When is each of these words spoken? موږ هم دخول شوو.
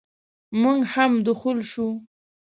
موږ 0.61 0.79
هم 0.93 1.11
دخول 1.27 1.59
شوو. 1.71 1.89